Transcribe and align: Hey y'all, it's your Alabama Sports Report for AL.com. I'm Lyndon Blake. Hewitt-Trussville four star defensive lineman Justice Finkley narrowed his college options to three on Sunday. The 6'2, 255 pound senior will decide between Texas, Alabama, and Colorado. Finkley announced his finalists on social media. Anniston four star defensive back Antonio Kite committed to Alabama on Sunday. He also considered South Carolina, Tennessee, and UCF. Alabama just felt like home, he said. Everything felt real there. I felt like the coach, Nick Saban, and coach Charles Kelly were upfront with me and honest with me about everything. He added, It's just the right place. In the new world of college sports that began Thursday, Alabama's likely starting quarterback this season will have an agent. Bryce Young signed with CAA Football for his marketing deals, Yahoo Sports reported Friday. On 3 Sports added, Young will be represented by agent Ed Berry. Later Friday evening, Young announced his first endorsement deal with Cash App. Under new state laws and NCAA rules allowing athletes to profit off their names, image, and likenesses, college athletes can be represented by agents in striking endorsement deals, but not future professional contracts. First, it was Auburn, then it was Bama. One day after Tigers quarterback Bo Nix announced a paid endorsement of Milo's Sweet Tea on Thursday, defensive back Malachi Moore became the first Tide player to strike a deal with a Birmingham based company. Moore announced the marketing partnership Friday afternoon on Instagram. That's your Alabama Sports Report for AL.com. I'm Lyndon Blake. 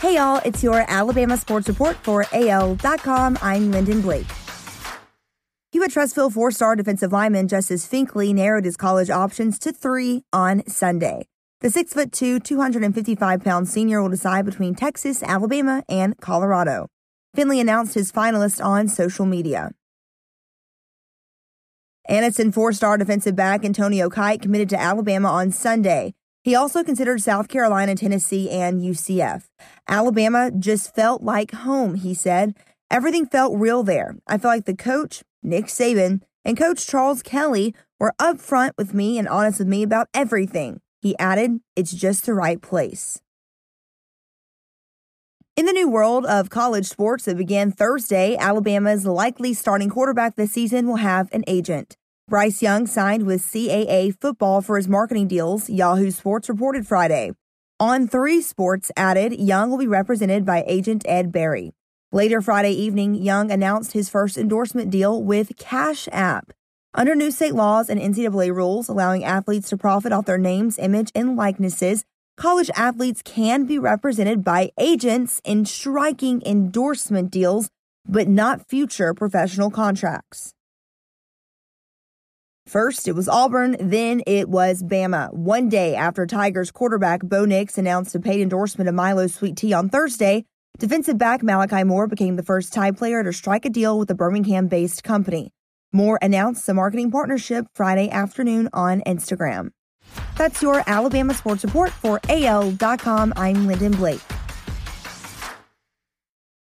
Hey 0.00 0.14
y'all, 0.14 0.40
it's 0.46 0.62
your 0.62 0.86
Alabama 0.88 1.36
Sports 1.36 1.68
Report 1.68 1.94
for 1.94 2.24
AL.com. 2.32 3.38
I'm 3.42 3.70
Lyndon 3.70 4.00
Blake. 4.00 4.26
Hewitt-Trussville 5.72 6.32
four 6.32 6.50
star 6.50 6.74
defensive 6.74 7.12
lineman 7.12 7.48
Justice 7.48 7.86
Finkley 7.86 8.32
narrowed 8.32 8.64
his 8.64 8.78
college 8.78 9.10
options 9.10 9.58
to 9.58 9.72
three 9.72 10.22
on 10.32 10.66
Sunday. 10.66 11.26
The 11.60 11.68
6'2, 11.68 12.42
255 12.42 13.44
pound 13.44 13.68
senior 13.68 14.00
will 14.00 14.08
decide 14.08 14.46
between 14.46 14.74
Texas, 14.74 15.22
Alabama, 15.22 15.84
and 15.86 16.16
Colorado. 16.18 16.86
Finkley 17.36 17.60
announced 17.60 17.92
his 17.92 18.10
finalists 18.10 18.64
on 18.64 18.88
social 18.88 19.26
media. 19.26 19.70
Anniston 22.08 22.54
four 22.54 22.72
star 22.72 22.96
defensive 22.96 23.36
back 23.36 23.66
Antonio 23.66 24.08
Kite 24.08 24.40
committed 24.40 24.70
to 24.70 24.80
Alabama 24.80 25.28
on 25.28 25.50
Sunday. 25.50 26.14
He 26.42 26.54
also 26.54 26.82
considered 26.82 27.20
South 27.20 27.48
Carolina, 27.48 27.94
Tennessee, 27.94 28.48
and 28.48 28.80
UCF. 28.80 29.44
Alabama 29.88 30.50
just 30.50 30.94
felt 30.94 31.22
like 31.22 31.52
home, 31.52 31.96
he 31.96 32.14
said. 32.14 32.56
Everything 32.90 33.26
felt 33.26 33.58
real 33.58 33.82
there. 33.82 34.16
I 34.26 34.38
felt 34.38 34.54
like 34.54 34.64
the 34.64 34.74
coach, 34.74 35.22
Nick 35.42 35.66
Saban, 35.66 36.22
and 36.44 36.56
coach 36.56 36.86
Charles 36.86 37.22
Kelly 37.22 37.74
were 37.98 38.14
upfront 38.18 38.72
with 38.78 38.94
me 38.94 39.18
and 39.18 39.28
honest 39.28 39.58
with 39.58 39.68
me 39.68 39.82
about 39.82 40.08
everything. 40.14 40.80
He 41.02 41.16
added, 41.18 41.60
It's 41.76 41.92
just 41.92 42.24
the 42.24 42.34
right 42.34 42.60
place. 42.60 43.20
In 45.56 45.66
the 45.66 45.72
new 45.72 45.90
world 45.90 46.24
of 46.24 46.48
college 46.48 46.86
sports 46.86 47.26
that 47.26 47.36
began 47.36 47.70
Thursday, 47.70 48.34
Alabama's 48.38 49.04
likely 49.04 49.52
starting 49.52 49.90
quarterback 49.90 50.36
this 50.36 50.52
season 50.52 50.86
will 50.86 50.96
have 50.96 51.28
an 51.32 51.44
agent. 51.46 51.98
Bryce 52.30 52.62
Young 52.62 52.86
signed 52.86 53.26
with 53.26 53.42
CAA 53.42 54.14
Football 54.20 54.62
for 54.62 54.76
his 54.76 54.86
marketing 54.86 55.26
deals, 55.26 55.68
Yahoo 55.68 56.12
Sports 56.12 56.48
reported 56.48 56.86
Friday. 56.86 57.32
On 57.80 58.06
3 58.06 58.40
Sports 58.40 58.92
added, 58.96 59.32
Young 59.32 59.68
will 59.68 59.78
be 59.78 59.88
represented 59.88 60.46
by 60.46 60.62
agent 60.68 61.02
Ed 61.08 61.32
Berry. 61.32 61.72
Later 62.12 62.40
Friday 62.40 62.70
evening, 62.70 63.16
Young 63.16 63.50
announced 63.50 63.94
his 63.94 64.08
first 64.08 64.38
endorsement 64.38 64.92
deal 64.92 65.20
with 65.20 65.56
Cash 65.58 66.08
App. 66.12 66.52
Under 66.94 67.16
new 67.16 67.32
state 67.32 67.56
laws 67.56 67.90
and 67.90 68.00
NCAA 68.00 68.54
rules 68.54 68.88
allowing 68.88 69.24
athletes 69.24 69.68
to 69.70 69.76
profit 69.76 70.12
off 70.12 70.26
their 70.26 70.38
names, 70.38 70.78
image, 70.78 71.10
and 71.16 71.34
likenesses, 71.34 72.04
college 72.36 72.70
athletes 72.76 73.22
can 73.24 73.64
be 73.64 73.76
represented 73.76 74.44
by 74.44 74.70
agents 74.78 75.40
in 75.44 75.64
striking 75.64 76.42
endorsement 76.46 77.32
deals, 77.32 77.70
but 78.06 78.28
not 78.28 78.68
future 78.68 79.14
professional 79.14 79.72
contracts. 79.72 80.54
First, 82.70 83.08
it 83.08 83.16
was 83.16 83.28
Auburn, 83.28 83.76
then 83.80 84.22
it 84.28 84.48
was 84.48 84.80
Bama. 84.80 85.34
One 85.34 85.68
day 85.68 85.96
after 85.96 86.24
Tigers 86.24 86.70
quarterback 86.70 87.20
Bo 87.24 87.44
Nix 87.44 87.76
announced 87.78 88.14
a 88.14 88.20
paid 88.20 88.40
endorsement 88.40 88.88
of 88.88 88.94
Milo's 88.94 89.34
Sweet 89.34 89.56
Tea 89.56 89.72
on 89.72 89.88
Thursday, 89.88 90.44
defensive 90.78 91.18
back 91.18 91.42
Malachi 91.42 91.82
Moore 91.82 92.06
became 92.06 92.36
the 92.36 92.44
first 92.44 92.72
Tide 92.72 92.96
player 92.96 93.24
to 93.24 93.32
strike 93.32 93.64
a 93.64 93.70
deal 93.70 93.98
with 93.98 94.08
a 94.12 94.14
Birmingham 94.14 94.68
based 94.68 95.02
company. 95.02 95.50
Moore 95.92 96.20
announced 96.22 96.64
the 96.64 96.72
marketing 96.72 97.10
partnership 97.10 97.66
Friday 97.74 98.08
afternoon 98.08 98.68
on 98.72 99.00
Instagram. 99.00 99.70
That's 100.38 100.62
your 100.62 100.84
Alabama 100.86 101.34
Sports 101.34 101.64
Report 101.64 101.90
for 101.90 102.20
AL.com. 102.28 103.32
I'm 103.34 103.66
Lyndon 103.66 103.96
Blake. 103.96 104.20